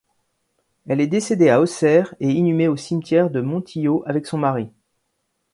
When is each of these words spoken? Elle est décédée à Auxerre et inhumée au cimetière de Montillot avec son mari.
Elle 0.87 0.99
est 0.99 1.05
décédée 1.05 1.49
à 1.51 1.61
Auxerre 1.61 2.15
et 2.19 2.31
inhumée 2.31 2.67
au 2.67 2.75
cimetière 2.75 3.29
de 3.29 3.39
Montillot 3.39 4.01
avec 4.07 4.25
son 4.25 4.39
mari. 4.39 4.67